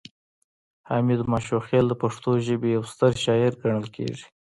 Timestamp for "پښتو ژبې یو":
2.03-2.83